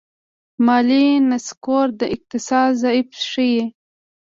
مالي 0.65 1.05
نسکور 1.29 1.87
د 1.99 2.01
اقتصاد 2.15 2.69
ضعف 2.83 3.09
ښيي. 3.29 3.63